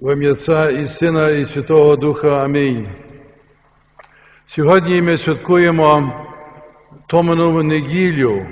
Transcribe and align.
В 0.00 0.12
ім'я 0.12 0.32
Отця 0.32 0.70
і 0.70 0.88
Сина, 0.88 1.30
і 1.30 1.44
Святого 1.46 1.96
Духа. 1.96 2.28
Амінь. 2.44 2.88
Сьогодні 4.46 5.02
ми 5.02 5.16
святкуємо 5.16 6.12
Томанову 7.06 7.62
неділю, 7.62 8.46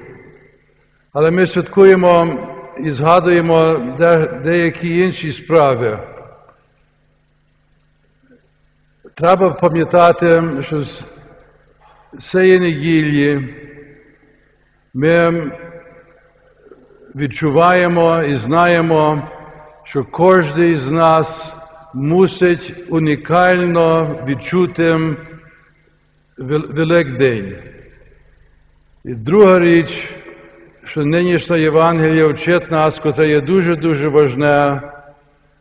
але 1.13 1.31
ми 1.31 1.47
святкуємо 1.47 2.39
і 2.81 2.91
згадуємо 2.91 3.75
де- 3.99 4.41
деякі 4.45 4.99
інші 4.99 5.33
справи. 5.33 5.99
Треба 9.15 9.51
пам'ятати, 9.51 10.43
що 10.61 10.85
з 10.85 11.05
цієї 12.21 12.59
неділі 12.59 13.55
ми 14.95 15.51
відчуваємо 17.17 18.23
і 18.23 18.37
знаємо, 18.37 19.29
що 19.93 20.05
кожен 20.05 20.77
з 20.77 20.91
нас 20.91 21.57
мусить 21.95 22.75
унікально 22.89 24.19
відчути 24.27 25.17
Великдень. 26.39 27.57
І 29.05 29.15
друга 29.15 29.59
річ, 29.59 30.15
що 30.85 31.05
нинішня 31.05 31.57
Євангелія 31.57 32.27
вчить 32.27 32.71
нас, 32.71 32.99
котре 32.99 33.29
є 33.29 33.41
дуже-дуже 33.41 34.09
важне, 34.09 34.83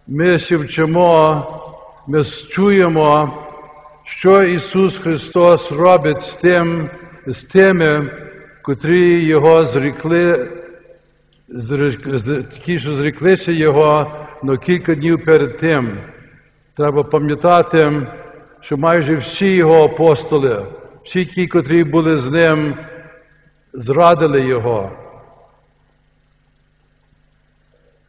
ми 0.08 0.36
вчимо, 0.36 1.46
ми 2.08 2.24
чуємо, 2.24 3.34
що 4.06 4.44
Ісус 4.44 5.00
Христос 5.00 5.72
робить 5.72 6.22
з 6.22 6.34
тим, 6.34 6.90
з 7.28 7.44
тими, 7.44 8.12
котрі 8.62 9.20
Його 9.20 9.66
зрекли, 9.66 10.48
зрек- 11.50 12.18
з- 12.18 12.44
ті, 12.66 12.80
що 12.80 12.96
зреклися 12.96 13.52
Його 13.52 14.18
на 14.44 14.58
кілька 14.58 14.96
днів 14.96 15.26
перед 15.26 15.58
тим. 15.58 15.98
Треба 16.78 17.04
пам'ятати, 17.04 18.08
що 18.62 18.78
майже 18.78 19.16
всі 19.16 19.56
його 19.56 19.84
апостоли, 19.84 20.66
всі 21.04 21.26
ті, 21.26 21.48
котрі 21.48 21.84
були 21.84 22.18
з 22.18 22.30
ним, 22.30 22.78
зрадили 23.74 24.42
Його. 24.42 24.92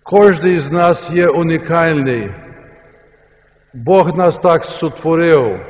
Кожен 0.02 0.61
з 0.61 0.70
нас 0.70 1.11
є 1.11 1.28
унікальний. 1.28 2.30
Бог 3.74 4.17
нас 4.17 4.39
так 4.39 4.64
сотворив. 4.64 5.61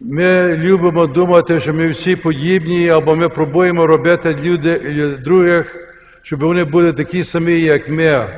Ми 0.00 0.56
любимо 0.56 1.06
думати, 1.06 1.60
що 1.60 1.74
ми 1.74 1.88
всі 1.88 2.16
подібні, 2.16 2.88
або 2.88 3.16
ми 3.16 3.28
пробуємо 3.28 3.86
робити 3.86 4.36
люди, 4.40 4.78
других, 5.24 5.76
щоб 6.22 6.40
вони 6.40 6.64
були 6.64 6.92
такі 6.92 7.24
самі, 7.24 7.60
як 7.60 7.88
ми. 7.88 8.28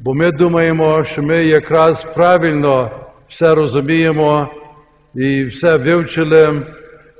Бо 0.00 0.14
ми 0.14 0.32
думаємо, 0.32 1.04
що 1.04 1.22
ми 1.22 1.44
якраз 1.44 2.04
правильно 2.04 2.90
все 3.28 3.54
розуміємо 3.54 4.48
і 5.14 5.44
все 5.44 5.76
вивчили, 5.76 6.66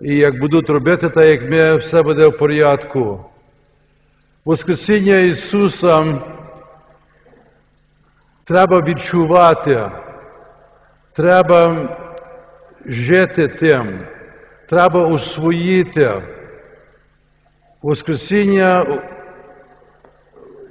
і 0.00 0.16
як 0.16 0.38
будуть 0.38 0.70
робити 0.70 1.08
так, 1.08 1.28
як 1.28 1.50
ми, 1.50 1.76
все 1.76 2.02
буде 2.02 2.28
в 2.28 2.38
порядку. 2.38 3.24
Воскресіння 4.44 5.18
Ісуса 5.18 6.20
треба 8.44 8.80
відчувати, 8.80 9.90
треба 11.12 11.88
жити 12.86 13.48
тим, 13.48 14.00
треба 14.68 15.06
усвоїти. 15.06 16.22
Воскресіння 17.82 19.00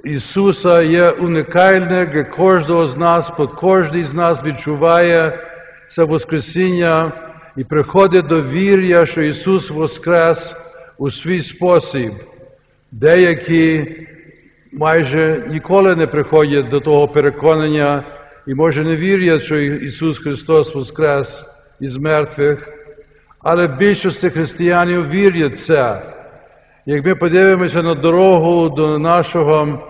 Ісуса 0.04 0.82
є 0.82 1.10
унікальне 1.10 2.06
для 2.06 2.24
кожного 2.24 2.86
з 2.86 2.96
нас, 2.96 3.32
бо 3.38 3.48
кожен 3.48 4.06
з 4.06 4.14
нас 4.14 4.44
відчуває 4.44 5.38
це 5.88 6.04
Воскресіння 6.04 7.12
і 7.56 7.64
приходить 7.64 8.26
до 8.26 8.42
вір'я, 8.42 9.06
що 9.06 9.22
Ісус 9.22 9.70
воскрес 9.70 10.54
у 10.98 11.10
свій 11.10 11.42
спосіб. 11.42 12.12
Деякі 12.92 13.96
майже 14.72 15.44
ніколи 15.50 15.96
не 15.96 16.06
приходять 16.06 16.68
до 16.68 16.80
того 16.80 17.08
переконання 17.08 18.04
і 18.46 18.54
може 18.54 18.84
не 18.84 18.96
вірять, 18.96 19.42
що 19.42 19.58
Ісус 19.58 20.18
Христос 20.18 20.74
воскрес 20.74 21.44
із 21.80 21.96
мертвих, 21.96 22.68
але 23.40 23.66
більшість 23.66 24.32
християнів 24.32 25.08
вірять 25.08 25.58
це. 25.58 26.02
Як 26.86 27.04
ми 27.04 27.14
подивимося 27.14 27.82
на 27.82 27.94
дорогу 27.94 28.68
до, 28.68 28.98
нашого, 28.98 29.80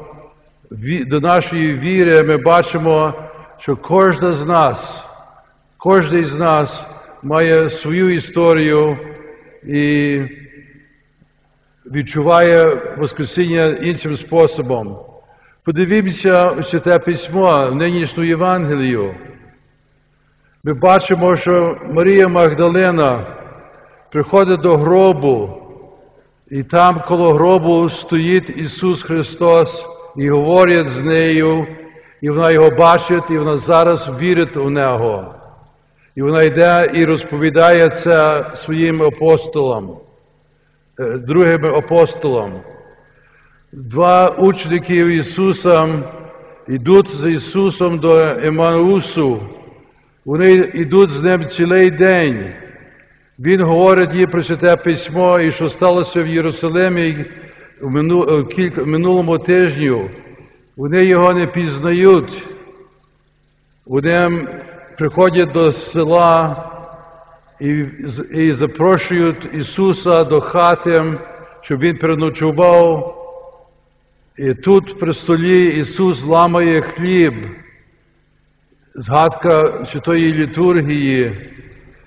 до 1.06 1.20
нашої 1.20 1.74
віри, 1.74 2.22
ми 2.22 2.36
бачимо, 2.36 3.14
що 3.58 3.76
кожен 3.76 4.34
з 4.34 4.46
нас, 4.46 5.08
кожен 5.76 6.24
з 6.24 6.34
нас 6.34 6.86
має 7.22 7.70
свою 7.70 8.14
історію 8.14 8.98
і 9.66 10.20
відчуває 11.86 12.82
Воскресіння 12.98 13.66
іншим 13.66 14.16
способом. 14.16 14.98
Подивімося 15.64 16.50
у 16.50 16.62
Святе 16.62 16.98
Письмо, 16.98 17.70
нинішню 17.72 18.24
Євангелію. 18.24 19.14
Ми 20.64 20.74
бачимо, 20.74 21.36
що 21.36 21.76
Марія 21.90 22.28
Магдалина 22.28 23.26
приходить 24.10 24.60
до 24.60 24.76
гробу, 24.76 25.62
і 26.50 26.62
там 26.62 27.02
коло 27.08 27.34
гробу 27.34 27.90
стоїть 27.90 28.50
Ісус 28.50 29.02
Христос 29.02 29.97
і 30.16 30.30
говорить 30.30 30.88
з 30.88 31.02
нею, 31.02 31.66
і 32.20 32.30
вона 32.30 32.50
його 32.50 32.70
бачить, 32.70 33.30
і 33.30 33.38
вона 33.38 33.58
зараз 33.58 34.10
вірить 34.20 34.56
у 34.56 34.70
Нього. 34.70 35.34
І 36.16 36.22
вона 36.22 36.42
йде 36.42 36.90
і 36.94 37.04
розповідає 37.04 37.90
це 37.90 38.46
своїм 38.54 39.02
апостолам, 39.02 39.96
е, 41.00 41.18
другим 41.18 41.66
апостолам. 41.66 42.52
Два 43.72 44.28
учники 44.28 44.96
Ісуса 44.96 46.02
йдуть 46.68 47.10
з 47.10 47.30
Ісусом 47.30 47.98
до 47.98 48.18
Емаусу. 48.18 49.40
Вони 50.24 50.50
йдуть 50.52 51.10
з 51.10 51.20
ним 51.22 51.48
цілий 51.48 51.90
день. 51.90 52.52
Він 53.38 53.62
говорить 53.62 54.14
їй 54.14 54.26
про 54.26 54.42
святе 54.42 54.76
письмо 54.76 55.40
і 55.40 55.50
що 55.50 55.68
сталося 55.68 56.22
в 56.22 56.26
Єрусалимі 56.26 57.24
в 57.80 57.90
мину- 57.90 58.46
кілька- 58.46 58.84
минулому 58.84 59.38
тижню. 59.38 60.10
Вони 60.76 61.04
його 61.04 61.34
не 61.34 61.46
пізнають. 61.46 62.46
Вони 63.86 64.46
приходять 64.98 65.52
до 65.52 65.72
села 65.72 66.64
і, 67.60 67.84
і 68.32 68.52
запрошують 68.52 69.48
Ісуса 69.54 70.24
до 70.24 70.40
хати, 70.40 71.04
щоб 71.60 71.80
Він 71.80 71.96
переночував. 71.96 73.14
І 74.38 74.54
тут 74.54 74.98
при 75.00 75.12
столі 75.12 75.80
Ісус 75.80 76.24
ламає 76.24 76.82
хліб, 76.82 77.34
згадка 78.94 79.84
святої 79.92 80.32
літургії. 80.34 81.32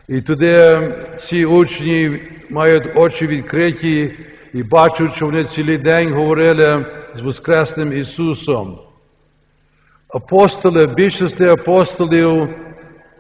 І 0.08 0.22
туди 0.22 0.80
ці 1.20 1.46
учні 1.46 2.20
мають 2.50 2.84
очі 2.96 3.28
відкриті 3.28 4.14
і 4.54 4.64
бачать, 4.64 5.14
що 5.14 5.26
вони 5.26 5.44
цілий 5.44 5.78
день 5.78 6.14
говорили 6.14 6.86
з 7.16 7.22
Воскресним 7.22 7.94
Ісусом. 7.94 8.80
Апостоли, 10.10 10.88
більшість 10.88 11.42
апостолів 11.42 12.50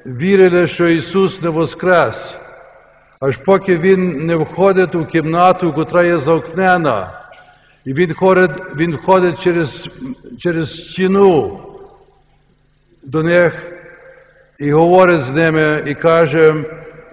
вірили, 0.06 0.68
що 0.68 0.90
Ісус 0.90 1.42
не 1.42 1.50
воскрес, 1.50 2.38
аж 3.20 3.38
поки 3.38 3.78
Він 3.78 4.26
не 4.26 4.36
входить 4.36 4.96
у 4.96 5.06
кімнату, 5.06 5.74
котра 5.74 6.04
є 6.04 6.18
замкнена, 6.18 7.22
і 7.86 7.94
Він 7.94 8.14
ходить, 8.14 8.62
він 8.76 8.98
ходить 8.98 9.44
через, 9.44 9.90
через 10.40 10.92
стіну 10.92 11.60
до 13.04 13.24
них 13.24 13.72
і 14.60 14.72
говорить 14.72 15.22
з 15.22 15.32
ними 15.32 15.84
і 15.88 15.96
каже 15.96 16.56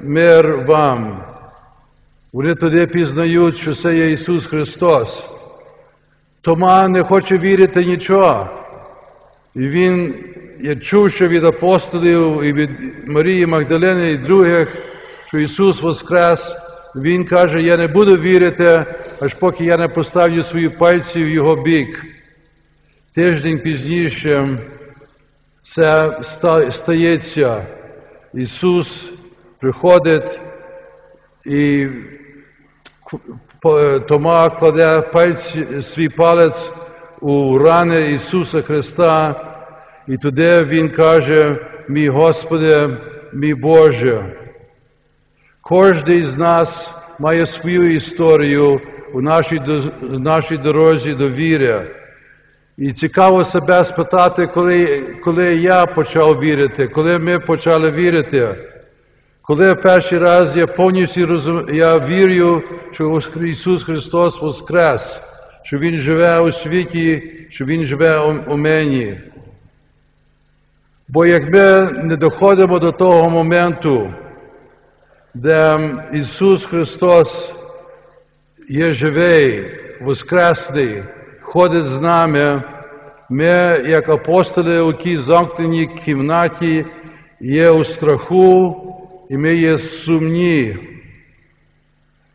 мир 0.00 0.64
вам. 0.66 1.27
Вони 2.32 2.54
тоді 2.54 2.86
пізнають, 2.86 3.56
що 3.56 3.74
це 3.74 3.96
є 3.96 4.10
Ісус 4.10 4.46
Христос. 4.46 5.26
Тома 6.40 6.88
не 6.88 7.02
хоче 7.02 7.38
вірити 7.38 7.84
нічого. 7.84 8.48
І 9.54 9.60
він 9.60 10.14
я 10.60 10.76
чув, 10.76 11.10
що 11.10 11.28
від 11.28 11.44
апостолів 11.44 12.42
і 12.42 12.52
від 12.52 12.70
Марії 13.06 13.46
Магдалини 13.46 14.10
і 14.10 14.16
других, 14.16 14.76
що 15.26 15.38
Ісус 15.38 15.82
Воскрес, 15.82 16.56
Він 16.96 17.24
каже, 17.24 17.62
я 17.62 17.76
не 17.76 17.86
буду 17.86 18.16
вірити, 18.16 18.84
аж 19.20 19.34
поки 19.34 19.64
я 19.64 19.76
не 19.76 19.88
поставлю 19.88 20.42
свої 20.42 20.68
пальці 20.68 21.24
в 21.24 21.28
Його 21.28 21.56
бік. 21.56 22.04
Тиждень 23.14 23.58
пізніше 23.58 24.58
це 25.62 26.18
стається. 26.72 27.66
Ісус 28.34 29.12
приходить 29.60 30.40
і 31.44 31.88
Тома 34.08 34.50
кладе 34.50 35.00
пальці, 35.00 35.82
свій 35.82 36.08
палець 36.08 36.72
у 37.20 37.58
рани 37.58 38.12
Ісуса 38.12 38.62
Христа 38.62 39.44
І 40.06 40.16
туди 40.16 40.64
він 40.64 40.88
каже, 40.88 41.56
мій 41.88 42.08
Господи, 42.08 42.96
мій 43.32 43.54
Боже. 43.54 44.24
Кожний 45.60 46.24
з 46.24 46.36
нас 46.36 46.94
має 47.18 47.46
свою 47.46 47.94
історію 47.94 48.80
у 49.12 49.20
нашій, 49.20 49.60
нашій 50.02 50.56
дорозі 50.56 51.14
до 51.14 51.30
віри. 51.30 51.94
І 52.76 52.92
цікаво 52.92 53.44
себе 53.44 53.84
спитати, 53.84 54.46
коли, 54.46 55.04
коли 55.24 55.56
я 55.56 55.86
почав 55.86 56.40
вірити, 56.40 56.88
коли 56.88 57.18
ми 57.18 57.38
почали 57.38 57.90
вірити. 57.90 58.54
Коли 59.48 59.74
перший 59.74 60.18
раз 60.18 60.56
я 60.56 60.66
повністю 60.66 61.26
розум... 61.26 61.74
я 61.74 61.98
вірю, 61.98 62.62
що 62.92 63.20
Ісус 63.44 63.84
Христос 63.84 64.40
Воскрес, 64.40 65.20
що 65.62 65.78
Він 65.78 65.96
живе 65.96 66.40
у 66.40 66.52
світі, 66.52 67.32
що 67.50 67.64
Він 67.64 67.84
живе 67.84 68.18
у, 68.46 68.56
мені. 68.56 69.20
Бо 71.08 71.26
як 71.26 71.50
ми 71.50 71.90
не 72.02 72.16
доходимо 72.16 72.78
до 72.78 72.92
того 72.92 73.30
моменту, 73.30 74.14
де 75.34 75.78
Ісус 76.12 76.66
Христос 76.66 77.54
є 78.68 78.92
живий, 78.92 79.70
воскресний, 80.00 81.02
ходить 81.40 81.86
з 81.86 82.00
нами, 82.00 82.62
ми, 83.28 83.84
як 83.86 84.08
апостоли, 84.08 84.80
у 84.80 84.92
тій 84.92 85.16
замкненій 85.16 85.86
кімнаті, 85.86 86.86
є 87.40 87.70
у 87.70 87.84
страху, 87.84 88.84
і 89.28 89.36
ми 89.36 89.54
є 89.54 89.78
сумні. 89.78 90.76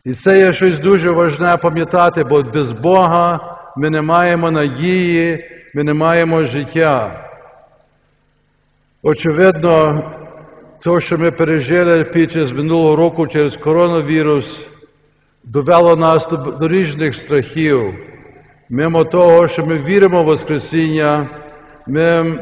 І 0.04 0.14
це 0.14 0.38
є 0.38 0.52
щось 0.52 0.80
дуже 0.80 1.10
важне 1.10 1.56
пам'ятати, 1.56 2.24
бо 2.24 2.42
без 2.42 2.72
Бога 2.72 3.40
ми 3.76 3.90
не 3.90 4.02
маємо 4.02 4.50
надії, 4.50 5.50
ми 5.74 5.84
не 5.84 5.94
маємо 5.94 6.44
життя. 6.44 7.20
Очевидно, 9.02 10.02
те, 10.84 11.00
що 11.00 11.18
ми 11.18 11.30
пережили 11.30 12.04
під 12.04 12.32
час 12.32 12.52
минулого 12.52 12.96
року 12.96 13.26
через 13.26 13.56
коронавірус, 13.56 14.68
довело 15.44 15.96
нас 15.96 16.28
до, 16.60 16.68
різних 16.68 17.14
страхів. 17.14 17.94
Мимо 18.70 19.04
того, 19.04 19.48
що 19.48 19.66
ми 19.66 19.78
віримо 19.78 20.22
в 20.22 20.24
Воскресіння, 20.24 21.28
ми 21.86 22.38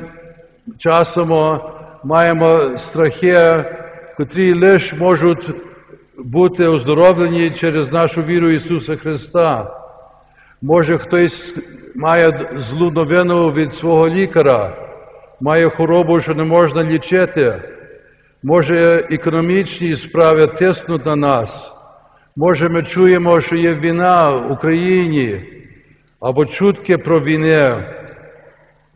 часом 0.78 1.60
маємо 2.04 2.78
страхи, 2.78 3.64
котрі 4.16 4.54
лише 4.54 4.96
можуть 4.96 5.50
бути 6.18 6.66
оздоровлені 6.66 7.50
через 7.50 7.92
нашу 7.92 8.22
віру 8.22 8.50
Ісуса 8.50 8.96
Христа. 8.96 9.78
Може, 10.62 10.98
хтось 10.98 11.58
має 11.94 12.50
злу 12.58 12.90
новину 12.90 13.52
від 13.52 13.74
свого 13.74 14.08
лікаря, 14.08 14.76
має 15.40 15.70
хворобу, 15.70 16.20
що 16.20 16.34
не 16.34 16.44
можна 16.44 16.84
лічити. 16.84 17.62
Може, 18.42 19.06
економічні 19.10 19.96
справи 19.96 20.46
тиснуть 20.46 21.06
на 21.06 21.16
нас. 21.16 21.72
Може, 22.36 22.68
ми 22.68 22.82
чуємо, 22.82 23.40
що 23.40 23.56
є 23.56 23.74
війна 23.74 24.30
в 24.30 24.52
Україні 24.52 25.40
або 26.20 26.46
чутки 26.46 26.98
про 26.98 27.20
війни. 27.20 27.84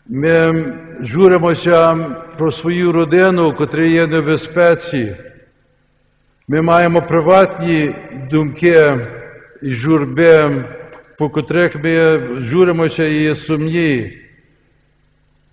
Ми 0.09 0.65
журимося 1.01 1.95
про 2.39 2.53
свою 2.53 2.93
родину, 2.93 3.55
котра 3.55 3.87
є 3.87 4.05
в 4.05 4.09
небезпеці. 4.09 5.17
Ми 6.49 6.63
маємо 6.63 7.03
приватні 7.03 7.95
думки 8.31 8.99
і 9.63 9.75
журби, 9.75 10.65
по 11.19 11.31
котрих 11.31 11.77
ми 11.85 12.21
журимося 12.41 13.05
і 13.05 13.35
сумні. 13.35 14.19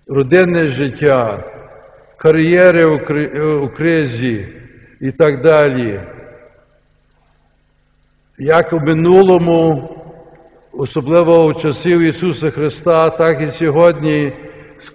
Родинне 0.08 0.68
життя, 0.68 1.44
кар'єри 2.18 2.84
у 3.62 3.70
кризі 3.70 4.48
і 5.00 5.12
так 5.12 5.42
далі. 5.42 6.02
Як 8.38 8.74
у 8.74 8.80
минулому, 8.80 9.90
особливо 10.74 11.46
у 11.46 11.54
часів 11.54 12.02
Ісуса 12.02 12.52
Христа, 12.52 13.10
так 13.10 13.42
і 13.42 13.52
сьогодні 13.52 14.34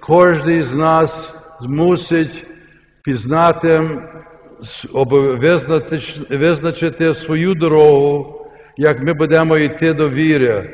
кожен 0.00 0.62
з 0.62 0.75
нас 0.75 1.34
змусить 1.60 2.46
пізнати, 3.02 3.90
визначити 6.30 7.14
свою 7.14 7.54
дорогу, 7.54 8.34
як 8.76 9.02
ми 9.02 9.12
будемо 9.12 9.58
йти 9.58 9.92
до 9.92 10.08
віри. 10.08 10.70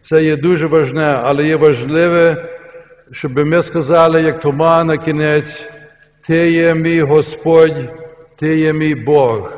Це 0.00 0.24
є 0.24 0.36
дуже 0.36 0.66
важне, 0.66 1.20
але 1.22 1.44
є 1.44 1.56
важливе, 1.56 2.48
щоб 3.12 3.36
ми 3.38 3.62
сказали, 3.62 4.22
як 4.22 4.40
Тома 4.40 4.84
на 4.84 4.98
кінець, 4.98 5.70
Ти 6.26 6.50
є 6.50 6.74
мій 6.74 7.00
Господь, 7.00 7.90
Ти 8.38 8.58
є 8.58 8.72
мій 8.72 8.94
Бог. 8.94 9.55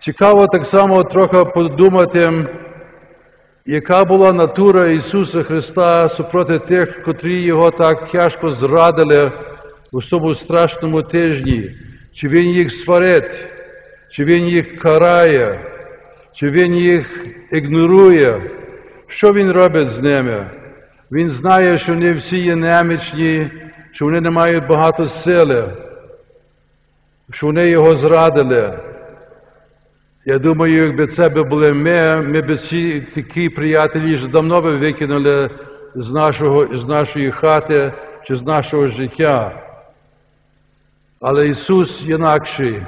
Цікаво 0.00 0.46
так 0.46 0.66
само 0.66 1.04
трохи 1.04 1.44
подумати, 1.44 2.46
яка 3.66 4.04
була 4.04 4.32
натура 4.32 4.88
Ісуса 4.88 5.42
Христа 5.42 6.08
супроти 6.08 6.58
тих, 6.58 7.02
котрі 7.02 7.42
Його 7.42 7.70
так 7.70 8.10
тяжко 8.10 8.52
зрадили 8.52 9.32
у 9.92 10.02
цьому 10.02 10.34
страшному 10.34 11.02
тижні. 11.02 11.70
Чи 12.12 12.28
Він 12.28 12.50
їх 12.50 12.72
сварить, 12.72 13.48
чи 14.10 14.24
Він 14.24 14.48
їх 14.48 14.78
карає, 14.78 15.60
чи 16.32 16.50
Він 16.50 16.74
їх 16.74 17.24
ігнорує. 17.52 18.50
Що 19.06 19.32
Він 19.32 19.52
робить 19.52 19.88
з 19.88 20.00
ними? 20.00 20.50
Він 21.12 21.30
знає, 21.30 21.78
що 21.78 21.94
вони 21.94 22.12
всі 22.12 22.38
є 22.38 22.56
немічні, 22.56 23.50
що 23.92 24.04
вони 24.04 24.20
не 24.20 24.30
мають 24.30 24.66
багато 24.66 25.08
сили, 25.08 25.72
що 27.30 27.46
вони 27.46 27.68
його 27.68 27.96
зрадили. 27.96 28.78
Я 30.28 30.38
думаю, 30.38 30.84
якби 30.84 31.06
це 31.06 31.28
були 31.28 31.72
ми, 31.72 32.16
ми 32.16 32.40
б 32.42 32.52
всі 32.52 33.00
такі 33.00 33.48
приятелі 33.48 34.14
вже 34.14 34.28
давно 34.28 34.60
би 34.60 34.76
викинули 34.76 35.50
з, 35.94 36.10
нашого, 36.10 36.76
з 36.76 36.88
нашої 36.88 37.30
хати 37.30 37.92
чи 38.24 38.36
з 38.36 38.42
нашого 38.42 38.88
життя. 38.88 39.62
Але 41.20 41.48
Ісус 41.48 42.04
інакший. 42.08 42.82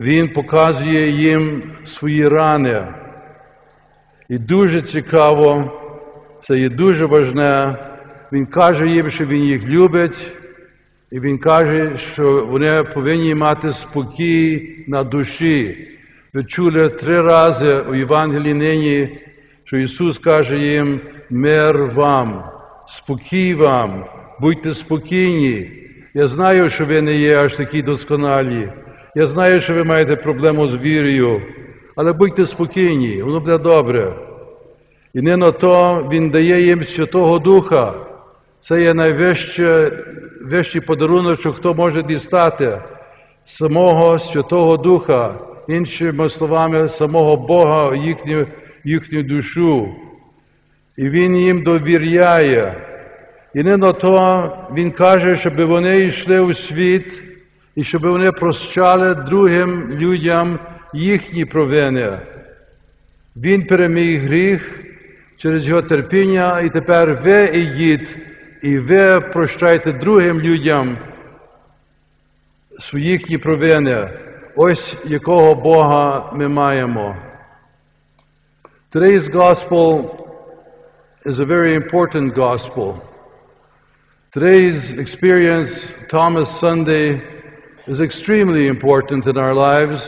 Він 0.00 0.28
показує 0.32 1.10
їм 1.10 1.72
свої 1.86 2.28
рани. 2.28 2.94
І 4.28 4.38
дуже 4.38 4.82
цікаво, 4.82 5.72
це 6.44 6.58
є 6.58 6.68
дуже 6.68 7.06
важне. 7.06 7.78
Він 8.32 8.46
каже 8.46 8.88
їм, 8.88 9.10
що 9.10 9.26
Він 9.26 9.44
їх 9.44 9.62
любить, 9.64 10.32
і 11.12 11.20
Він 11.20 11.38
каже, 11.38 11.98
що 11.98 12.46
вони 12.46 12.82
повинні 12.94 13.34
мати 13.34 13.72
спокій 13.72 14.84
на 14.86 15.04
душі. 15.04 15.88
Ви 16.34 16.44
чули 16.44 16.88
три 16.88 17.22
рази 17.22 17.84
у 17.90 17.94
Євангелії 17.94 18.54
нині, 18.54 19.18
що 19.64 19.78
Ісус 19.78 20.18
каже 20.18 20.58
їм 20.58 21.00
мир 21.30 21.86
вам, 21.94 22.44
спокій 22.86 23.54
вам, 23.54 24.04
будьте 24.40 24.74
спокійні. 24.74 25.70
Я 26.14 26.26
знаю, 26.26 26.70
що 26.70 26.86
ви 26.86 27.02
не 27.02 27.14
є 27.14 27.38
аж 27.38 27.54
такі 27.56 27.82
досконалі. 27.82 28.68
Я 29.14 29.26
знаю, 29.26 29.60
що 29.60 29.74
ви 29.74 29.84
маєте 29.84 30.16
проблему 30.16 30.66
з 30.66 30.76
вірою, 30.76 31.42
але 31.96 32.12
будьте 32.12 32.46
спокійні, 32.46 33.22
воно 33.22 33.40
буде 33.40 33.58
добре. 33.58 34.12
І 35.14 35.22
не 35.22 35.36
на 35.36 35.50
то 35.50 36.08
Він 36.12 36.30
дає 36.30 36.62
їм 36.62 36.84
Святого 36.84 37.38
Духа. 37.38 37.94
Це 38.68 38.82
є 38.82 38.94
найвищий 38.94 39.90
вищий 40.42 40.80
подарунок, 40.80 41.40
що 41.40 41.52
хто 41.52 41.74
може 41.74 42.02
дістати 42.02 42.82
самого 43.44 44.18
Святого 44.18 44.76
Духа, 44.76 45.34
іншими 45.68 46.28
словами, 46.28 46.88
самого 46.88 47.36
Бога, 47.36 47.96
їхню, 47.96 48.46
їхню 48.84 49.22
душу. 49.22 49.94
І 50.96 51.08
Він 51.08 51.36
їм 51.36 51.62
довіряє. 51.62 52.74
І 53.54 53.62
не 53.62 53.76
на 53.76 53.92
то 53.92 54.56
Він 54.74 54.90
каже, 54.90 55.36
щоб 55.36 55.66
вони 55.66 56.04
йшли 56.04 56.40
у 56.40 56.54
світ 56.54 57.22
і 57.76 57.84
щоб 57.84 58.02
вони 58.02 58.32
прощали 58.32 59.14
другим 59.14 59.90
людям 59.90 60.58
їхні 60.94 61.44
провини. 61.44 62.18
Він 63.36 63.66
переміг 63.66 64.22
гріх 64.22 64.80
через 65.36 65.68
його 65.68 65.82
терпіння, 65.82 66.60
і 66.60 66.70
тепер 66.70 67.22
ви 67.24 67.50
ідіть, 67.54 68.25
і 68.65 68.79
ви 68.79 69.21
прощайте 69.21 69.93
другим 69.93 70.41
людям 70.41 70.97
їхні 72.93 73.37
провини. 73.37 74.09
Ось 74.55 74.97
якого 75.05 75.55
Бога 75.55 76.31
ми 76.33 76.47
маємо. 76.47 77.15
Today's 78.91 79.29
gospel 79.29 80.17
is 81.25 81.39
a 81.39 81.45
very 81.45 81.75
important 81.75 82.33
gospel. 82.35 82.99
Today's 84.35 84.93
experience, 84.93 85.71
Thomas 86.09 86.49
Sunday, 86.59 87.21
is 87.87 87.99
extremely 87.99 88.67
important 88.67 89.27
in 89.27 89.37
our 89.37 89.53
lives 89.53 90.01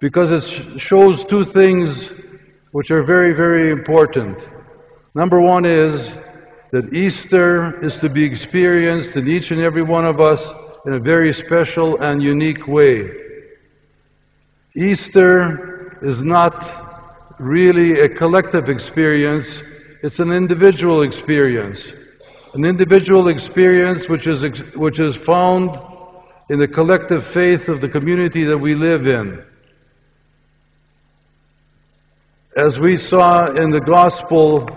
because 0.00 0.32
it 0.32 0.44
sh- 0.44 0.62
shows 0.88 1.24
two 1.24 1.44
things 1.44 2.10
which 2.72 2.90
are 2.90 3.02
very, 3.02 3.32
very 3.32 3.70
important. 3.70 4.36
Number 5.14 5.40
one 5.40 5.64
is 5.64 6.12
that 6.75 6.93
Easter 6.93 7.81
is 7.85 7.95
to 7.99 8.09
be 8.09 8.25
experienced 8.25 9.15
in 9.15 9.29
each 9.29 9.51
and 9.51 9.61
every 9.61 9.81
one 9.81 10.03
of 10.03 10.19
us 10.19 10.45
in 10.85 10.91
a 10.91 10.99
very 10.99 11.31
special 11.31 12.01
and 12.01 12.21
unique 12.21 12.67
way. 12.67 13.09
Easter 14.75 15.97
is 16.01 16.21
not 16.21 17.33
really 17.39 18.01
a 18.01 18.09
collective 18.09 18.67
experience, 18.67 19.63
it's 20.03 20.19
an 20.19 20.33
individual 20.33 21.03
experience. 21.03 21.93
An 22.55 22.65
individual 22.65 23.29
experience 23.29 24.09
which 24.09 24.27
is, 24.27 24.43
which 24.75 24.99
is 24.99 25.15
found 25.15 25.79
in 26.49 26.59
the 26.59 26.67
collective 26.67 27.25
faith 27.25 27.69
of 27.69 27.79
the 27.79 27.87
community 27.87 28.43
that 28.43 28.57
we 28.57 28.75
live 28.75 29.07
in. 29.07 29.41
As 32.57 32.77
we 32.77 32.97
saw 32.97 33.45
in 33.45 33.69
the 33.69 33.79
gospel, 33.79 34.67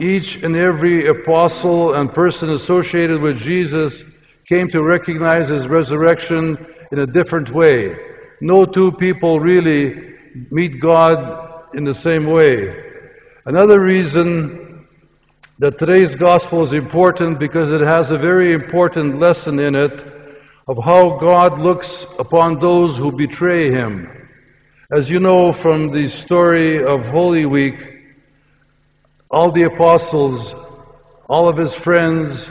each 0.00 0.36
and 0.36 0.56
every 0.56 1.08
apostle 1.08 1.94
and 1.94 2.12
person 2.12 2.50
associated 2.50 3.20
with 3.20 3.38
Jesus 3.38 4.02
came 4.48 4.68
to 4.68 4.82
recognize 4.82 5.48
his 5.48 5.66
resurrection 5.66 6.56
in 6.92 7.00
a 7.00 7.06
different 7.06 7.50
way. 7.50 7.96
No 8.40 8.64
two 8.64 8.92
people 8.92 9.40
really 9.40 10.14
meet 10.50 10.80
God 10.80 11.64
in 11.74 11.84
the 11.84 11.94
same 11.94 12.26
way. 12.26 12.84
Another 13.46 13.80
reason 13.80 14.86
that 15.58 15.78
today's 15.78 16.14
gospel 16.14 16.62
is 16.62 16.74
important 16.74 17.38
because 17.38 17.72
it 17.72 17.80
has 17.80 18.10
a 18.10 18.18
very 18.18 18.52
important 18.52 19.18
lesson 19.18 19.58
in 19.58 19.74
it 19.74 20.04
of 20.68 20.76
how 20.84 21.18
God 21.18 21.60
looks 21.60 22.06
upon 22.18 22.58
those 22.58 22.96
who 22.96 23.10
betray 23.10 23.70
him. 23.70 24.10
As 24.92 25.08
you 25.08 25.18
know 25.18 25.52
from 25.52 25.92
the 25.92 26.08
story 26.08 26.84
of 26.84 27.04
Holy 27.06 27.46
Week, 27.46 27.95
all 29.30 29.50
the 29.50 29.64
apostles, 29.64 30.54
all 31.28 31.48
of 31.48 31.56
his 31.56 31.74
friends, 31.74 32.50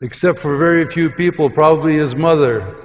except 0.00 0.38
for 0.38 0.56
very 0.56 0.86
few 0.90 1.10
people, 1.10 1.48
probably 1.48 1.96
his 1.96 2.14
mother, 2.14 2.76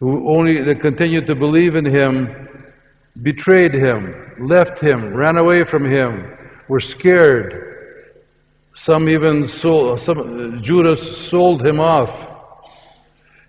who 0.00 0.28
only 0.28 0.62
that 0.62 0.80
continued 0.80 1.26
to 1.26 1.34
believe 1.34 1.76
in 1.76 1.84
him, 1.84 2.48
betrayed 3.22 3.72
him, 3.72 4.34
left 4.40 4.80
him, 4.80 5.14
ran 5.14 5.38
away 5.38 5.64
from 5.64 5.84
him, 5.84 6.36
were 6.68 6.80
scared. 6.80 7.70
Some 8.74 9.08
even 9.08 9.46
sold, 9.46 10.00
some, 10.00 10.60
Judas 10.62 11.28
sold 11.28 11.64
him 11.64 11.78
off. 11.78 12.12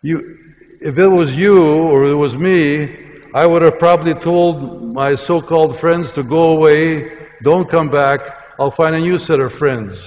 You, 0.03 0.37
if 0.81 0.99
it 0.99 1.07
was 1.07 1.33
you 1.35 1.63
or 1.63 2.05
it 2.05 2.13
was 2.13 2.37
me, 2.37 2.95
I 3.33 3.47
would 3.47 3.63
have 3.63 3.79
probably 3.79 4.13
told 4.13 4.93
my 4.93 5.15
so-called 5.15 5.79
friends 5.79 6.11
to 6.11 6.23
go 6.23 6.51
away, 6.51 7.11
don't 7.41 7.67
come 7.69 7.89
back, 7.89 8.19
I'll 8.57 8.71
find 8.71 8.95
a 8.95 8.99
new 8.99 9.19
set 9.19 9.39
of 9.39 9.53
friends. 9.53 10.01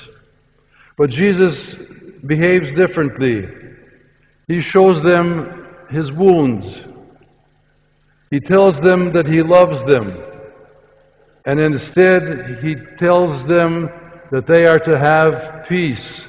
But 0.96 1.10
Jesus 1.10 1.74
behaves 2.26 2.74
differently. 2.74 3.46
He 4.46 4.60
shows 4.60 5.02
them 5.02 5.66
his 5.90 6.10
wounds. 6.10 6.82
He 8.30 8.40
tells 8.40 8.80
them 8.80 9.12
that 9.12 9.26
he 9.26 9.42
loves 9.42 9.84
them. 9.84 10.22
And 11.44 11.60
instead, 11.60 12.60
he 12.62 12.74
tells 12.96 13.44
them 13.44 13.90
that 14.30 14.46
they 14.46 14.66
are 14.66 14.78
to 14.78 14.98
have 14.98 15.66
peace. 15.68 16.26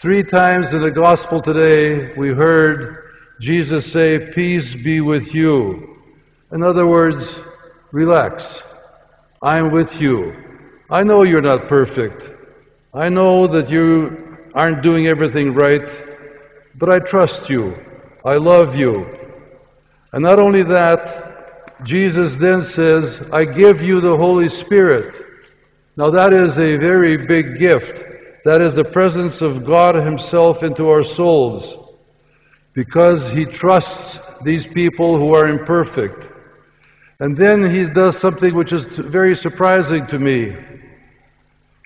Three 0.00 0.22
times 0.22 0.72
in 0.72 0.82
the 0.82 0.90
gospel 0.90 1.42
today, 1.42 2.14
we 2.16 2.28
heard 2.28 3.12
Jesus 3.40 3.90
say, 3.90 4.30
Peace 4.32 4.74
be 4.74 5.00
with 5.00 5.34
you. 5.34 5.98
In 6.52 6.62
other 6.62 6.86
words, 6.86 7.40
relax. 7.92 8.62
I'm 9.42 9.72
with 9.72 10.00
you. 10.00 10.43
I 10.94 11.02
know 11.02 11.24
you're 11.24 11.42
not 11.42 11.66
perfect. 11.66 12.22
I 12.94 13.08
know 13.08 13.48
that 13.48 13.68
you 13.68 14.38
aren't 14.54 14.80
doing 14.80 15.08
everything 15.08 15.52
right, 15.52 15.88
but 16.76 16.88
I 16.88 17.00
trust 17.00 17.50
you. 17.50 17.76
I 18.24 18.36
love 18.36 18.76
you. 18.76 19.04
And 20.12 20.22
not 20.22 20.38
only 20.38 20.62
that, 20.62 21.82
Jesus 21.84 22.36
then 22.36 22.62
says, 22.62 23.20
I 23.32 23.44
give 23.44 23.82
you 23.82 24.00
the 24.00 24.16
Holy 24.16 24.48
Spirit. 24.48 25.16
Now 25.96 26.10
that 26.10 26.32
is 26.32 26.60
a 26.60 26.76
very 26.76 27.16
big 27.26 27.58
gift. 27.58 28.00
That 28.44 28.60
is 28.60 28.76
the 28.76 28.84
presence 28.84 29.42
of 29.42 29.66
God 29.66 29.96
Himself 29.96 30.62
into 30.62 30.90
our 30.90 31.02
souls. 31.02 31.76
Because 32.72 33.28
He 33.30 33.46
trusts 33.46 34.20
these 34.44 34.64
people 34.64 35.18
who 35.18 35.34
are 35.34 35.48
imperfect. 35.48 36.28
And 37.18 37.36
then 37.36 37.68
He 37.68 37.84
does 37.84 38.16
something 38.16 38.54
which 38.54 38.72
is 38.72 38.84
very 38.84 39.34
surprising 39.34 40.06
to 40.06 40.20
me. 40.20 40.56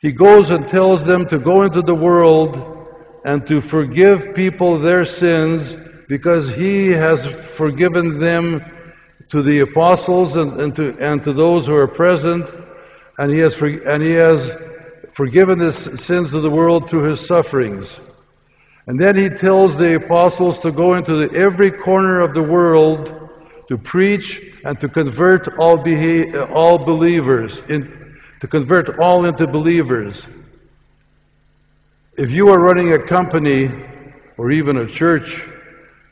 He 0.01 0.13
goes 0.13 0.51
and 0.51 0.69
tells 0.69 1.05
them 1.05 1.27
to 1.29 1.39
go 1.39 1.63
into 1.63 1.83
the 1.83 1.95
world 1.95 2.87
and 3.25 3.47
to 3.49 3.61
forgive 3.61 4.35
people 4.35 4.81
their 4.81 5.05
sins 5.05 5.77
because 6.09 6.49
he 6.49 6.89
has 6.89 7.27
forgiven 7.55 8.21
them 8.21 8.63
to 9.29 9.43
the 9.43 9.61
apostles 9.61 10.37
and, 10.37 10.61
and, 10.61 10.77
to, 10.77 10.97
and 11.01 11.23
to 11.25 11.33
those 11.33 11.67
who 11.67 11.75
are 11.75 11.89
present, 11.89 12.49
and 13.19 13.31
he 13.31 13.39
has, 13.41 13.55
for, 13.55 13.67
and 13.67 14.03
he 14.03 14.13
has 14.13 14.51
forgiven 15.15 15.59
the 15.59 15.73
sins 15.73 16.33
of 16.33 16.43
the 16.43 16.51
world 16.51 16.89
through 16.89 17.11
his 17.11 17.27
sufferings. 17.27 18.01
And 18.87 18.99
then 18.99 19.17
he 19.17 19.29
tells 19.29 19.77
the 19.77 19.97
apostles 19.97 20.61
to 20.61 20.73
go 20.73 20.95
into 20.95 21.27
the, 21.27 21.37
every 21.37 21.71
corner 21.71 22.21
of 22.21 22.33
the 22.33 22.43
world 22.43 23.29
to 23.69 23.77
preach 23.77 24.41
and 24.65 24.81
to 24.81 24.89
convert 24.89 25.59
all, 25.59 25.77
beha- 25.77 26.47
all 26.55 26.79
believers, 26.79 27.61
in, 27.69 28.08
to 28.41 28.47
convert 28.47 28.99
all 29.01 29.27
into 29.27 29.47
believers. 29.47 30.25
If 32.17 32.31
you 32.31 32.49
are 32.49 32.59
running 32.59 32.93
a 32.93 33.07
company 33.07 33.71
or 34.37 34.51
even 34.51 34.79
a 34.79 34.87
church, 34.87 35.43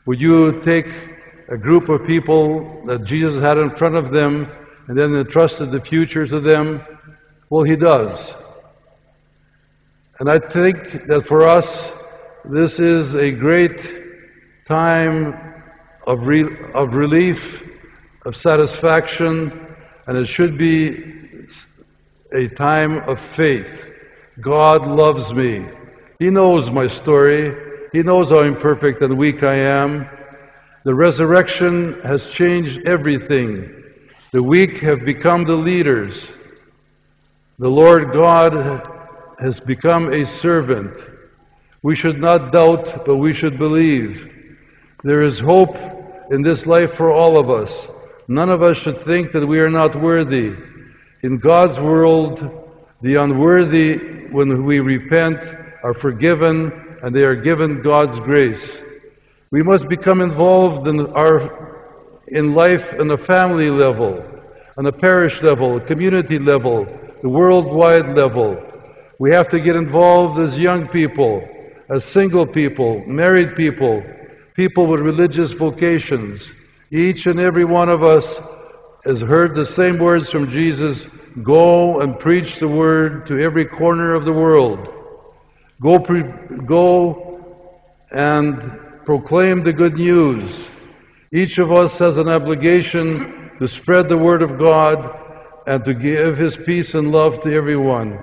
would 0.05 0.19
you 0.19 0.61
take 0.61 0.87
a 1.49 1.57
group 1.57 1.89
of 1.89 2.05
people 2.05 2.85
that 2.85 3.03
Jesus 3.05 3.41
had 3.41 3.57
in 3.57 3.75
front 3.75 3.95
of 3.95 4.11
them 4.11 4.47
and 4.87 4.97
then 4.97 5.15
entrusted 5.15 5.71
the 5.71 5.81
future 5.81 6.27
to 6.27 6.39
them? 6.39 6.81
Well, 7.49 7.63
he 7.63 7.75
does. 7.75 8.33
And 10.19 10.29
I 10.29 10.39
think 10.39 11.07
that 11.07 11.27
for 11.27 11.43
us, 11.43 11.91
this 12.45 12.79
is 12.79 13.15
a 13.15 13.31
great 13.31 14.65
time 14.65 15.63
of, 16.05 16.25
re- 16.25 16.57
of 16.73 16.93
relief, 16.93 17.63
of 18.25 18.35
satisfaction, 18.35 19.75
and 20.07 20.17
it 20.17 20.25
should 20.25 20.57
be 20.57 21.16
a 22.33 22.47
time 22.49 22.97
of 23.09 23.19
faith. 23.19 23.85
God 24.41 24.87
loves 24.87 25.33
me. 25.33 25.65
He 26.19 26.29
knows 26.29 26.69
my 26.69 26.87
story. 26.87 27.55
He 27.93 28.03
knows 28.03 28.29
how 28.29 28.41
imperfect 28.41 29.01
and 29.01 29.17
weak 29.17 29.43
I 29.43 29.55
am. 29.55 30.07
The 30.83 30.93
resurrection 30.93 32.01
has 32.03 32.25
changed 32.27 32.85
everything. 32.87 33.83
The 34.31 34.43
weak 34.43 34.77
have 34.79 35.05
become 35.05 35.43
the 35.45 35.55
leaders. 35.55 36.27
The 37.59 37.69
Lord 37.69 38.13
God 38.13 38.87
has 39.39 39.59
become 39.59 40.13
a 40.13 40.25
servant. 40.25 40.93
We 41.81 41.95
should 41.95 42.19
not 42.19 42.51
doubt, 42.51 43.05
but 43.05 43.17
we 43.17 43.33
should 43.33 43.57
believe. 43.57 44.31
There 45.03 45.23
is 45.23 45.39
hope 45.39 45.75
in 46.31 46.41
this 46.41 46.65
life 46.65 46.95
for 46.95 47.11
all 47.11 47.39
of 47.39 47.49
us. 47.49 47.87
None 48.27 48.49
of 48.49 48.61
us 48.61 48.77
should 48.77 49.03
think 49.05 49.31
that 49.31 49.45
we 49.45 49.59
are 49.59 49.69
not 49.69 49.95
worthy. 49.99 50.53
In 51.27 51.39
God's 51.39 51.77
world, 51.77 52.39
the 53.01 53.15
unworthy, 53.15 53.97
when 54.31 54.63
we 54.63 54.79
repent, 54.79 55.37
are 55.83 55.93
forgiven 55.93 56.71
and 57.03 57.13
they 57.13 57.23
are 57.23 57.35
given 57.35 57.81
God's 57.81 58.17
grace. 58.21 58.81
We 59.51 59.61
must 59.61 59.89
become 59.89 60.21
involved 60.21 60.87
in 60.87 61.05
our 61.07 61.35
in 62.29 62.53
life 62.53 62.93
on 62.97 63.11
a 63.11 63.17
family 63.17 63.69
level, 63.69 64.23
on 64.77 64.85
a 64.85 64.91
parish 64.93 65.41
level, 65.41 65.75
a 65.75 65.81
community 65.81 66.39
level, 66.39 66.87
the 67.21 67.27
worldwide 67.27 68.15
level. 68.15 68.55
We 69.19 69.31
have 69.31 69.49
to 69.49 69.59
get 69.59 69.75
involved 69.75 70.39
as 70.39 70.57
young 70.57 70.87
people, 70.87 71.45
as 71.89 72.05
single 72.05 72.47
people, 72.47 73.03
married 73.05 73.53
people, 73.57 74.01
people 74.53 74.87
with 74.87 75.01
religious 75.01 75.51
vocations. 75.51 76.49
Each 76.89 77.25
and 77.25 77.37
every 77.37 77.65
one 77.65 77.89
of 77.89 78.01
us 78.01 78.33
has 79.07 79.21
heard 79.21 79.55
the 79.55 79.65
same 79.65 79.97
words 79.99 80.29
from 80.29 80.51
Jesus 80.51 81.07
go 81.41 82.01
and 82.01 82.19
preach 82.19 82.59
the 82.59 82.67
word 82.67 83.25
to 83.27 83.39
every 83.39 83.65
corner 83.65 84.13
of 84.13 84.25
the 84.25 84.33
world. 84.33 84.85
Go, 85.81 85.97
pre- 85.97 86.23
go 86.65 87.41
and 88.11 88.59
proclaim 89.05 89.63
the 89.63 89.71
good 89.71 89.93
news. 89.93 90.53
Each 91.31 91.57
of 91.57 91.71
us 91.71 91.97
has 91.99 92.17
an 92.17 92.27
obligation 92.27 93.51
to 93.59 93.67
spread 93.69 94.09
the 94.09 94.17
word 94.17 94.41
of 94.41 94.59
God 94.59 95.17
and 95.67 95.85
to 95.85 95.93
give 95.93 96.37
his 96.37 96.57
peace 96.57 96.93
and 96.93 97.09
love 97.09 97.41
to 97.43 97.53
everyone. 97.53 98.19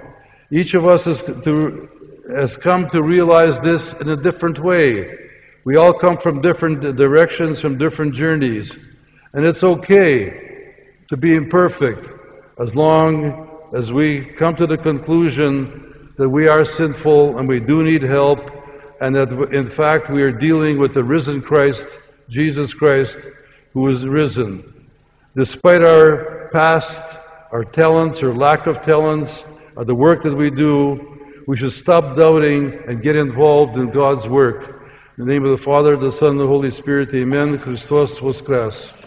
Each 0.50 0.74
of 0.74 0.86
us 0.86 1.04
to, 1.04 1.88
has 2.36 2.58
come 2.58 2.90
to 2.90 3.02
realize 3.02 3.58
this 3.60 3.94
in 4.02 4.10
a 4.10 4.22
different 4.22 4.62
way. 4.62 5.16
We 5.64 5.76
all 5.76 5.98
come 5.98 6.18
from 6.18 6.42
different 6.42 6.82
directions, 6.98 7.58
from 7.58 7.78
different 7.78 8.14
journeys. 8.14 8.76
And 9.32 9.46
it's 9.46 9.64
okay 9.64 10.53
to 11.08 11.16
be 11.16 11.34
imperfect 11.34 12.10
as 12.60 12.74
long 12.74 13.50
as 13.76 13.92
we 13.92 14.24
come 14.38 14.54
to 14.56 14.66
the 14.66 14.76
conclusion 14.76 16.12
that 16.16 16.28
we 16.28 16.48
are 16.48 16.64
sinful 16.64 17.38
and 17.38 17.48
we 17.48 17.60
do 17.60 17.82
need 17.82 18.02
help, 18.02 18.38
and 19.00 19.14
that 19.16 19.30
in 19.52 19.68
fact 19.68 20.10
we 20.10 20.22
are 20.22 20.30
dealing 20.30 20.78
with 20.78 20.94
the 20.94 21.02
risen 21.02 21.42
Christ, 21.42 21.86
Jesus 22.28 22.72
Christ, 22.72 23.18
who 23.72 23.88
is 23.88 24.06
risen. 24.06 24.88
Despite 25.36 25.82
our 25.82 26.48
past, 26.52 27.02
our 27.50 27.64
talents 27.64 28.22
or 28.22 28.34
lack 28.34 28.66
of 28.66 28.82
talents, 28.82 29.44
or 29.76 29.84
the 29.84 29.94
work 29.94 30.22
that 30.22 30.34
we 30.34 30.50
do, 30.50 31.42
we 31.48 31.56
should 31.56 31.72
stop 31.72 32.16
doubting 32.16 32.72
and 32.86 33.02
get 33.02 33.16
involved 33.16 33.76
in 33.76 33.90
God's 33.90 34.28
work. 34.28 34.82
In 35.18 35.26
the 35.26 35.32
name 35.32 35.44
of 35.44 35.58
the 35.58 35.62
Father, 35.62 35.96
the 35.96 36.12
Son, 36.12 36.30
and 36.30 36.40
the 36.40 36.46
Holy 36.46 36.70
Spirit, 36.70 37.12
amen. 37.14 37.58
Christos 37.58 38.18
Voskres. 38.20 39.03